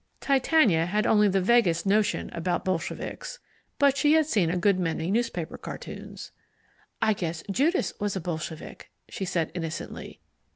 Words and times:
Titania 0.19 0.87
had 0.87 1.05
only 1.05 1.27
the 1.27 1.39
vaguest 1.39 1.85
notion 1.85 2.31
about 2.33 2.65
bolsheviks, 2.65 3.37
but 3.77 3.95
she 3.95 4.13
had 4.13 4.25
seen 4.25 4.49
a 4.49 4.57
good 4.57 4.79
many 4.79 5.11
newspaper 5.11 5.59
cartoons. 5.59 6.31
"I 7.03 7.13
guess 7.13 7.43
Judas 7.51 7.93
was 7.99 8.15
a 8.15 8.19
bolshevik," 8.19 8.89
she 9.09 9.25
said 9.25 9.51
innocently. 9.53 10.19